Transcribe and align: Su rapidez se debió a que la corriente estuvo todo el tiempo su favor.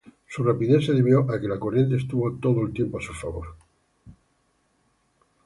Su 0.27 0.43
rapidez 0.43 0.87
se 0.87 0.93
debió 0.93 1.31
a 1.31 1.39
que 1.39 1.47
la 1.47 1.59
corriente 1.59 1.95
estuvo 1.97 2.33
todo 2.39 2.63
el 2.65 2.73
tiempo 2.73 2.99
su 2.99 3.13
favor. 3.13 3.49